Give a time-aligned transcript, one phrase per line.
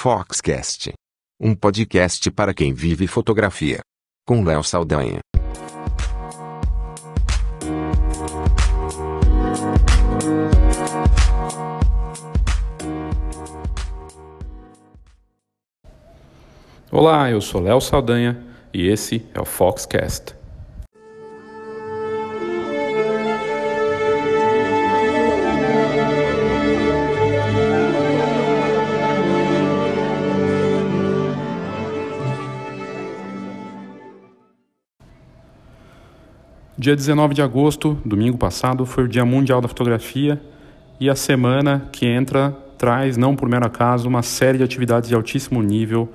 [0.00, 0.92] Foxcast.
[1.40, 3.80] Um podcast para quem vive fotografia.
[4.24, 5.18] Com Léo Saldanha.
[16.92, 18.40] Olá, eu sou Léo Saldanha
[18.72, 20.37] e esse é o Foxcast.
[36.88, 40.40] Dia 19 de agosto, domingo passado, foi o Dia Mundial da Fotografia
[40.98, 45.14] e a semana que entra traz, não por mero acaso, uma série de atividades de
[45.14, 46.08] altíssimo nível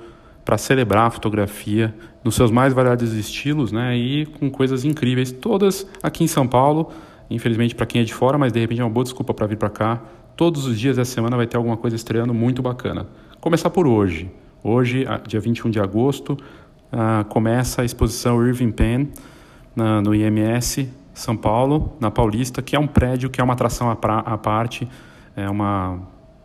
[0.44, 3.96] para celebrar a fotografia nos seus mais variados estilos, né?
[3.96, 6.90] E com coisas incríveis, todas aqui em São Paulo.
[7.30, 9.56] Infelizmente para quem é de fora, mas de repente é uma boa desculpa para vir
[9.56, 10.02] para cá.
[10.36, 13.06] Todos os dias da semana vai ter alguma coisa estreando muito bacana.
[13.40, 14.28] Começar por hoje.
[14.60, 19.06] Hoje, dia 21 de agosto, uh, começa a exposição Irving Penn
[19.74, 23.90] na, no IMS São Paulo, na Paulista, que é um prédio que é uma atração
[23.90, 24.88] à, pra, à parte,
[25.36, 25.98] é uma,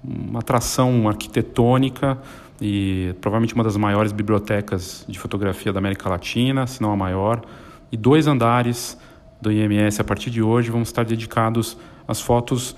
[0.03, 2.17] uma atração arquitetônica
[2.61, 7.41] e provavelmente uma das maiores bibliotecas de fotografia da América Latina, se não a maior.
[7.91, 8.97] E dois andares
[9.41, 12.75] do IMS a partir de hoje vão estar dedicados às fotos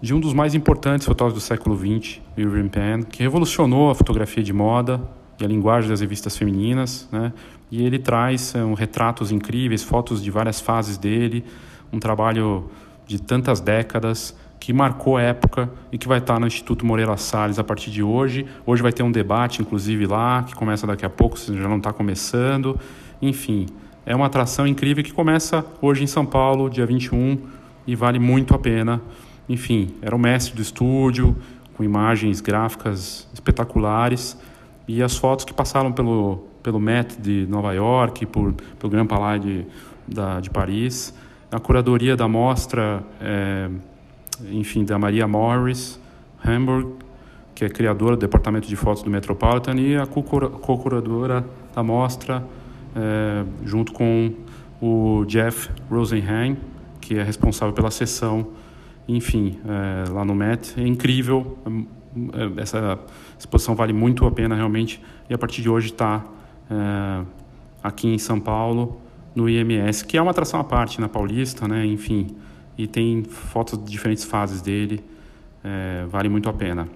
[0.00, 4.42] de um dos mais importantes fotógrafos do século XX, Irving Penn, que revolucionou a fotografia
[4.42, 5.00] de moda
[5.40, 7.32] e a linguagem das revistas femininas, né?
[7.70, 11.44] E ele traz um, retratos incríveis, fotos de várias fases dele,
[11.92, 12.70] um trabalho
[13.06, 17.64] de tantas décadas que marcou época e que vai estar no Instituto Moreira Salles a
[17.64, 18.46] partir de hoje.
[18.66, 21.76] Hoje vai ter um debate, inclusive, lá, que começa daqui a pouco, se já não
[21.76, 22.78] está começando.
[23.20, 23.66] Enfim,
[24.04, 27.38] é uma atração incrível que começa hoje em São Paulo, dia 21,
[27.86, 29.00] e vale muito a pena.
[29.48, 31.36] Enfim, era o mestre do estúdio,
[31.76, 34.36] com imagens gráficas espetaculares,
[34.88, 39.40] e as fotos que passaram pelo, pelo Met de Nova York, por, pelo Grand Palais
[39.40, 39.66] de,
[40.06, 41.14] da, de Paris,
[41.52, 43.68] a curadoria da mostra, é,
[44.50, 46.00] enfim, da Maria Morris
[46.44, 46.92] Hamburg,
[47.54, 51.44] que é criadora do departamento de fotos do Metropolitan, e a co-curadora
[51.74, 52.44] da mostra,
[52.94, 54.32] é, junto com
[54.80, 56.56] o Jeff Rosenheim,
[57.00, 58.48] que é responsável pela sessão,
[59.08, 60.80] enfim, é, lá no Met.
[60.80, 61.97] É incrível, é,
[62.56, 62.98] essa
[63.38, 66.24] exposição vale muito a pena realmente, e a partir de hoje está
[66.70, 67.24] é,
[67.82, 69.00] aqui em São Paulo,
[69.34, 71.84] no IMS, que é uma atração à parte na Paulista, né?
[71.86, 72.36] enfim,
[72.76, 75.04] e tem fotos de diferentes fases dele,
[75.62, 76.88] é, vale muito a pena.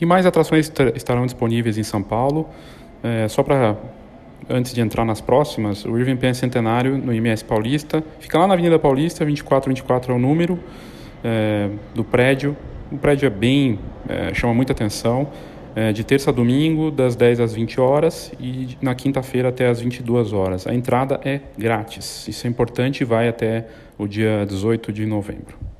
[0.00, 2.48] E mais atrações estarão disponíveis em São Paulo.
[3.02, 3.76] É, só para
[4.48, 8.02] antes de entrar nas próximas, o Irving Penn Centenário no IMS Paulista.
[8.20, 10.58] Fica lá na Avenida Paulista, 2424 é o número
[11.22, 12.56] é, do prédio.
[12.90, 13.78] O prédio é bem,
[14.08, 15.28] é, chama muita atenção.
[15.76, 19.80] É, de terça a domingo, das 10 às 20 horas e na quinta-feira até às
[19.80, 20.68] 22 horas.
[20.68, 22.28] A entrada é grátis.
[22.28, 23.66] Isso é importante e vai até
[23.98, 25.73] o dia 18 de novembro.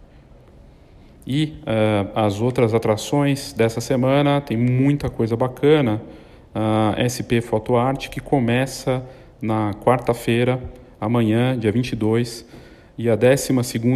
[1.26, 6.02] E uh, as outras atrações dessa semana, tem muita coisa bacana.
[6.54, 9.04] A SP Photo Art, que começa
[9.42, 10.60] na quarta-feira,
[11.00, 12.46] amanhã, dia 22,
[12.96, 13.52] e a 12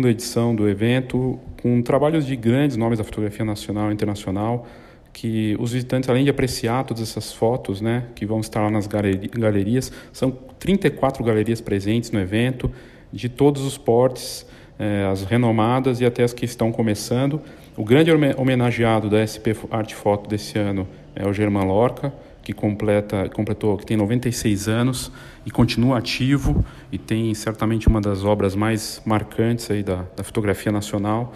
[0.08, 4.66] edição do evento, com trabalhos de grandes nomes da fotografia nacional e internacional,
[5.12, 8.86] que os visitantes, além de apreciar todas essas fotos, né, que vão estar lá nas
[8.86, 12.70] galerias, são 34 galerias presentes no evento,
[13.12, 14.46] de todos os portes,
[14.78, 17.40] eh, as renomadas e até as que estão começando.
[17.76, 22.12] O grande homenageado da SP Art Foto desse ano é o Germán Lorca,
[22.42, 25.12] que completa, completou, que tem 96 anos
[25.44, 30.72] e continua ativo e tem certamente uma das obras mais marcantes aí da, da fotografia
[30.72, 31.32] nacional.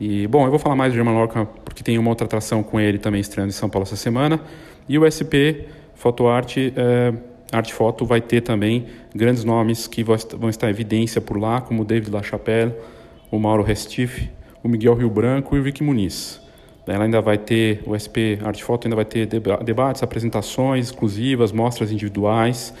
[0.00, 2.80] E bom, eu vou falar mais do German Lorca porque tem uma outra atração com
[2.80, 4.40] ele também estreando em São Paulo essa semana.
[4.88, 7.14] E o SP Foto Arte, é,
[7.52, 11.84] Arte Foto vai ter também grandes nomes que vão estar em evidência por lá, como
[11.84, 12.72] David LaChapelle,
[13.30, 14.30] o Mauro Restiff,
[14.62, 16.40] o Miguel Rio Branco e o Vicky Muniz.
[16.86, 21.92] Ela ainda vai ter, o SP Arte Foto ainda vai ter debates, apresentações exclusivas, mostras
[21.92, 22.74] individuais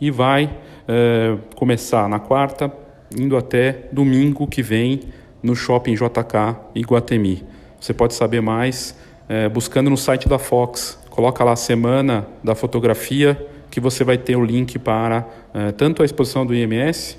[0.00, 0.50] e vai
[0.86, 2.70] é, começar na quarta,
[3.18, 5.00] indo até domingo que vem
[5.42, 7.44] no Shopping JK Iguatemi.
[7.80, 8.96] Você pode saber mais
[9.28, 10.98] é, buscando no site da Fox.
[11.10, 16.02] Coloca lá a Semana da Fotografia que você vai ter o link para é, tanto
[16.02, 17.18] a exposição do IMS,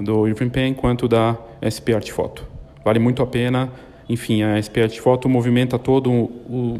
[0.00, 2.46] do Irving Penn, quanto da SP Arte Foto.
[2.82, 3.70] Vale muito a pena
[4.10, 6.76] enfim, a SP Art Foto movimenta todo o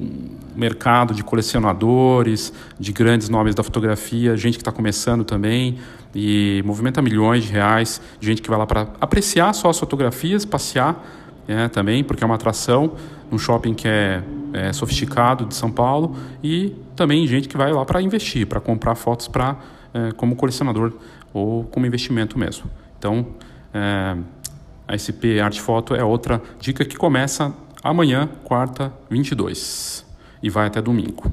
[0.57, 5.79] mercado de colecionadores, de grandes nomes da fotografia, gente que está começando também,
[6.13, 11.07] e movimenta milhões de reais, gente que vai lá para apreciar só as fotografias, passear
[11.47, 12.95] é, também, porque é uma atração,
[13.31, 17.85] um shopping que é, é sofisticado de São Paulo, e também gente que vai lá
[17.85, 19.57] para investir, para comprar fotos para
[19.93, 20.93] é, como colecionador
[21.33, 22.71] ou como investimento mesmo.
[22.99, 23.27] Então,
[23.73, 24.17] é,
[24.87, 30.05] a SP Art Foto é outra dica que começa amanhã, quarta, 22,
[30.43, 31.33] e vai até domingo.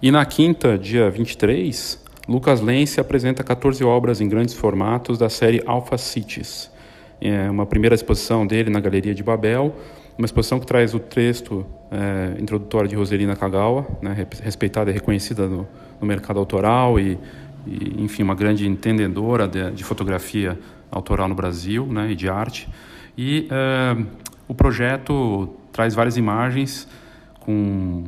[0.00, 5.60] E na quinta, dia 23, Lucas Lense apresenta 14 obras em grandes formatos da série
[5.66, 6.70] Alpha Cities.
[7.20, 9.74] É uma primeira exposição dele na Galeria de Babel,
[10.16, 15.48] uma exposição que traz o texto é, introdutório de Roselina Kagawa, né, respeitada e reconhecida
[15.48, 15.66] no,
[16.00, 17.18] no mercado autoral e,
[17.66, 20.56] e, enfim, uma grande entendedora de, de, fotografia
[20.92, 22.68] autoral no Brasil né, e de arte.
[23.16, 24.00] E é,
[24.46, 26.86] o projeto traz várias imagens
[27.40, 28.04] com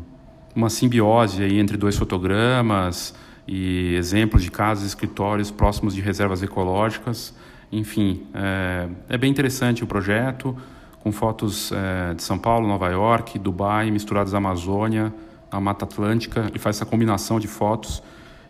[0.54, 3.14] uma simbiose aí entre dois fotogramas,
[3.52, 7.34] e exemplos de casas e escritórios próximos de reservas ecológicas.
[7.72, 10.56] Enfim, é, é bem interessante o projeto,
[11.02, 15.12] com fotos é, de São Paulo, Nova York, Dubai, misturadas à Amazônia,
[15.50, 16.46] a Mata Atlântica.
[16.48, 18.02] Ele faz essa combinação de fotos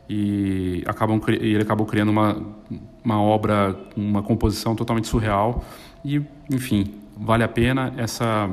[0.08, 2.37] e acabam, ele acabou criando uma,
[3.02, 5.64] uma obra, uma composição totalmente surreal.
[6.05, 6.20] E,
[6.50, 8.50] enfim, vale a pena essa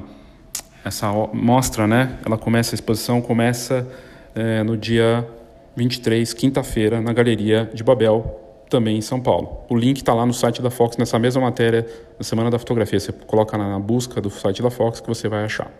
[0.87, 2.17] essa mostra, né?
[2.25, 3.87] Ela começa a exposição começa
[4.33, 5.27] é, no dia
[5.75, 9.59] 23, quinta-feira, na Galeria de Babel, também em São Paulo.
[9.69, 11.87] O link está lá no site da Fox, nessa mesma matéria
[12.17, 12.99] da Semana da Fotografia.
[12.99, 15.71] Você coloca na busca do site da Fox que você vai achar.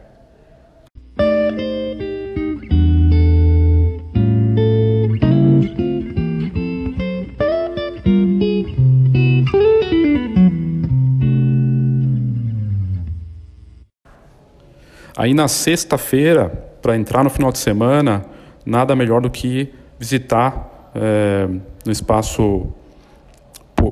[15.28, 16.48] Aí na sexta-feira,
[16.82, 18.26] para entrar no final de semana,
[18.66, 21.50] nada melhor do que visitar é,
[21.86, 22.68] no espaço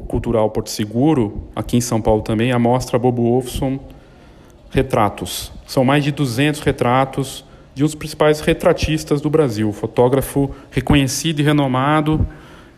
[0.08, 3.78] cultural Porto Seguro, aqui em São Paulo também, a mostra Bobo Wolfson
[4.70, 5.52] Retratos.
[5.68, 7.44] São mais de 200 retratos
[7.74, 12.26] de um dos principais retratistas do Brasil, fotógrafo reconhecido e renomado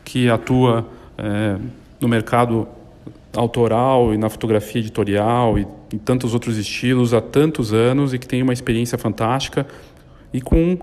[0.04, 0.84] que atua
[1.16, 1.58] é,
[2.02, 2.68] no mercado
[3.36, 8.28] autoral e na fotografia editorial e em tantos outros estilos há tantos anos e que
[8.28, 9.66] tem uma experiência fantástica
[10.34, 10.78] e com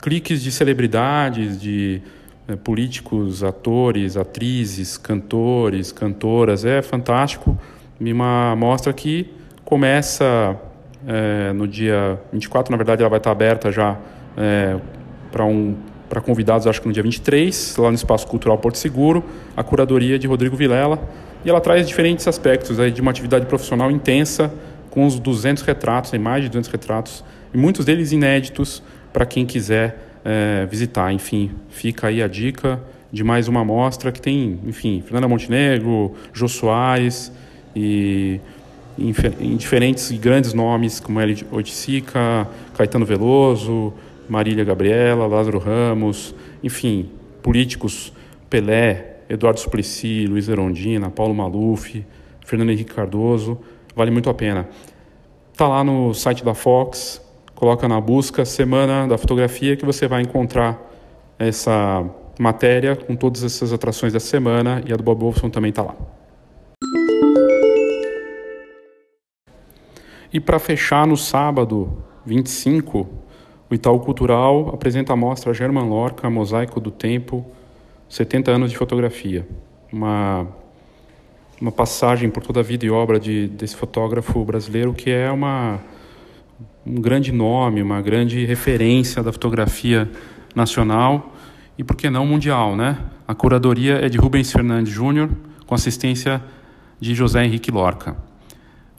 [0.00, 2.02] cliques de celebridades, de
[2.46, 6.64] é, políticos, atores, atrizes, cantores, cantoras.
[6.64, 7.58] É fantástico.
[8.00, 9.30] Uma mostra que
[9.64, 10.58] começa
[11.06, 13.98] é, no dia 24, na verdade ela vai estar aberta já
[14.36, 14.76] é,
[15.30, 15.76] para um,
[16.14, 19.24] para convidados, acho que no dia 23, lá no Espaço Cultural Porto Seguro,
[19.56, 21.02] a curadoria de Rodrigo Vilela.
[21.44, 24.54] E ela traz diferentes aspectos aí, de uma atividade profissional intensa,
[24.90, 28.80] com uns 200 retratos, mais de 200 retratos, e muitos deles inéditos,
[29.12, 31.12] para quem quiser é, visitar.
[31.12, 32.80] Enfim, fica aí a dica
[33.12, 37.32] de mais uma amostra que tem, enfim, Fernanda Montenegro, Jô Soares
[37.74, 38.40] e
[38.96, 42.46] em diferentes grandes nomes como Eli Oiticica,
[42.76, 43.92] Caetano Veloso,
[44.28, 47.10] Marília Gabriela, Lázaro Ramos, enfim,
[47.42, 48.12] políticos
[48.48, 52.04] Pelé, Eduardo Suplicy, Luiz Erondina, Paulo Maluf,
[52.44, 53.58] Fernando Henrique Cardoso,
[53.94, 54.68] vale muito a pena.
[55.52, 57.22] Está lá no site da Fox,
[57.54, 60.80] coloca na busca Semana da Fotografia que você vai encontrar
[61.38, 62.04] essa
[62.38, 65.94] matéria com todas essas atrações da semana e a do Bob Wolfson também está lá.
[70.32, 73.08] E para fechar no sábado 25,
[73.74, 77.44] o Itaú Cultural apresenta a mostra German Lorca, Mosaico do Tempo,
[78.08, 79.44] 70 anos de fotografia.
[79.92, 80.46] Uma,
[81.60, 85.80] uma passagem por toda a vida e obra de, desse fotógrafo brasileiro que é uma
[86.86, 90.08] um grande nome, uma grande referência da fotografia
[90.54, 91.32] nacional
[91.76, 92.76] e, por que não, mundial.
[92.76, 92.96] Né?
[93.26, 95.30] A curadoria é de Rubens Fernandes Júnior,
[95.66, 96.40] com assistência
[97.00, 98.16] de José Henrique Lorca.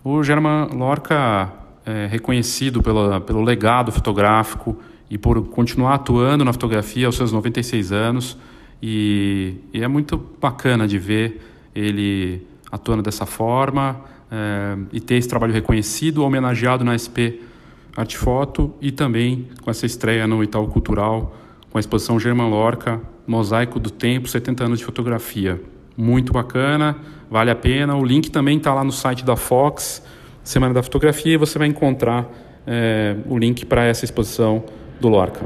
[0.03, 4.77] O German Lorca é reconhecido pela, pelo legado fotográfico
[5.09, 8.37] e por continuar atuando na fotografia aos seus 96 anos.
[8.81, 11.41] E, e é muito bacana de ver
[11.73, 14.01] ele atuando dessa forma
[14.31, 17.39] é, e ter esse trabalho reconhecido, homenageado na SP
[17.95, 21.35] Arte Foto e também com essa estreia no Itaú Cultural
[21.75, 25.61] com a exposição German Lorca, Mosaico do Tempo, 70 anos de fotografia.
[25.97, 26.95] muito bacana,
[27.29, 27.95] vale a pena.
[27.95, 30.01] O link também está lá no site da Fox,
[30.45, 32.29] Semana da Fotografia, e você vai encontrar
[32.67, 34.63] é, o link para essa exposição
[35.01, 35.43] do Lorca.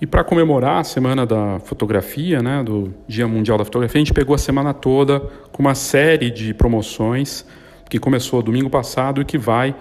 [0.00, 4.12] E para comemorar a Semana da Fotografia, né, do Dia Mundial da Fotografia, a gente
[4.12, 5.20] pegou a semana toda
[5.52, 7.46] com uma série de promoções
[7.88, 9.72] que começou domingo passado e que vai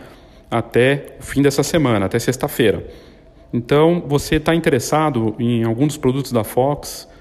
[0.52, 2.86] até o fim dessa semana, até sexta-feira.
[3.52, 7.12] Então, você está interessado em algum dos produtos da Fox,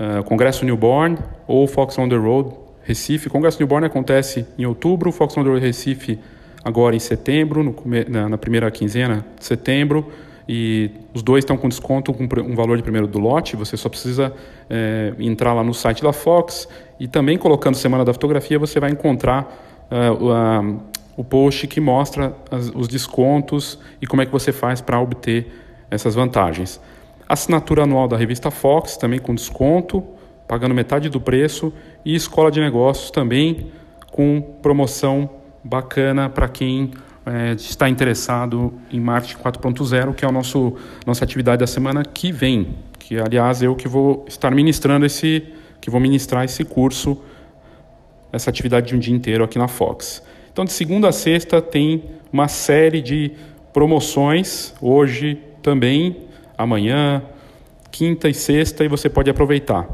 [0.00, 2.50] uh, Congresso Newborn ou Fox on the Road
[2.82, 3.28] Recife.
[3.28, 6.18] O Congresso Newborn acontece em outubro, Fox on the Road Recife
[6.64, 7.74] agora em setembro, no,
[8.08, 10.10] na, na, primeira quinzena de setembro.
[10.48, 13.54] E os dois estão com desconto com um valor de primeiro do lote.
[13.54, 14.32] Você só precisa
[14.68, 16.66] é, entrar lá no site da Fox
[16.98, 20.80] e também colocando Semana da Fotografia você vai encontrar uh, uh,
[21.16, 25.46] o post que mostra as, os descontos e como é que você faz para obter
[25.88, 26.80] essas vantagens.
[27.30, 30.02] Assinatura anual da revista Fox, também com desconto,
[30.48, 31.72] pagando metade do preço,
[32.04, 33.70] e Escola de Negócios também
[34.10, 35.30] com promoção
[35.62, 36.90] bacana para quem
[37.24, 40.74] é, está interessado em marketing 4.0, que é a nosso,
[41.06, 45.44] nossa atividade da semana que vem, que aliás eu que vou estar ministrando esse,
[45.80, 47.16] que vou ministrar esse curso,
[48.32, 50.20] essa atividade de um dia inteiro aqui na Fox.
[50.52, 53.30] Então de segunda a sexta tem uma série de
[53.72, 56.28] promoções, hoje também,
[56.62, 57.22] amanhã,
[57.90, 59.88] quinta e sexta, e você pode aproveitar.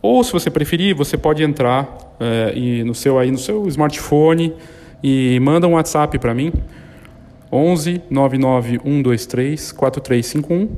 [0.00, 4.54] Ou, se você preferir, você pode entrar é, e no seu aí no seu smartphone
[5.02, 6.52] e manda um WhatsApp para mim.
[7.50, 10.68] 11 99 123 4351.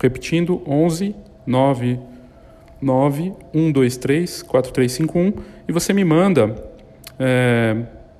[0.00, 1.14] Repetindo, 11
[1.46, 5.32] 99 123 4351.
[5.66, 6.54] E você me manda,
[7.18, 7.76] é,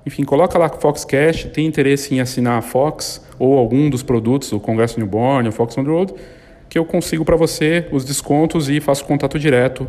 [0.07, 4.59] enfim, coloca lá Foxcast, tem interesse em assinar a Fox ou algum dos produtos do
[4.59, 6.15] Congresso Newborn, o Fox on the Road,
[6.73, 9.87] que eu consigo para você os descontos e faço contato direto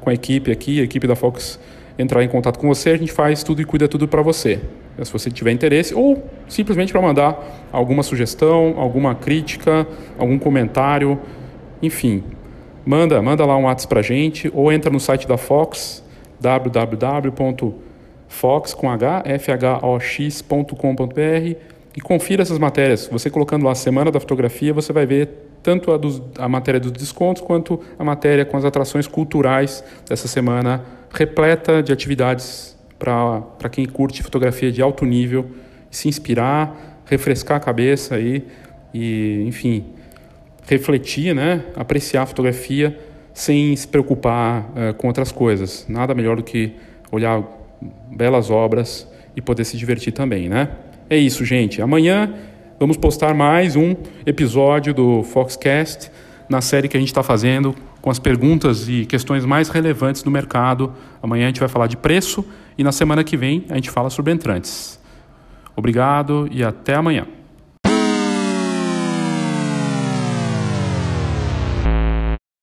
[0.00, 1.60] com a equipe aqui, a equipe da Fox
[1.96, 4.58] entrar em contato com você, a gente faz tudo e cuida tudo para você.
[5.00, 9.86] Se você tiver interesse, ou simplesmente para mandar alguma sugestão, alguma crítica,
[10.18, 11.20] algum comentário,
[11.80, 12.24] enfim.
[12.84, 16.02] Manda, manda lá um WhatsApp para a gente, ou entra no site da Fox,
[16.40, 17.44] www.fox.com.br
[21.96, 23.06] e confira essas matérias.
[23.06, 26.78] Você colocando lá a Semana da Fotografia, você vai ver tanto a, dos, a matéria
[26.78, 33.68] dos descontos quanto a matéria com as atrações culturais dessa semana, repleta de atividades para
[33.72, 35.46] quem curte fotografia de alto nível,
[35.90, 38.46] se inspirar, refrescar a cabeça aí,
[38.92, 39.86] e, enfim,
[40.68, 42.96] refletir, né, apreciar a fotografia
[43.32, 45.86] sem se preocupar uh, com outras coisas.
[45.88, 46.74] Nada melhor do que
[47.10, 47.42] olhar
[48.10, 50.68] belas obras e poder se divertir também, né?
[51.10, 51.82] É isso, gente.
[51.82, 52.32] Amanhã
[52.78, 53.94] vamos postar mais um
[54.26, 56.10] episódio do Foxcast
[56.48, 60.30] na série que a gente está fazendo com as perguntas e questões mais relevantes do
[60.30, 60.92] mercado.
[61.22, 62.44] Amanhã a gente vai falar de preço
[62.76, 65.00] e na semana que vem a gente fala sobre entrantes.
[65.76, 67.26] Obrigado e até amanhã.